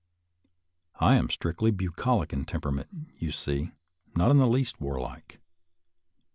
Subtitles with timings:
[0.99, 3.69] I am strictly bu colic in temperament, you see;
[4.15, 5.39] not in the least warlike.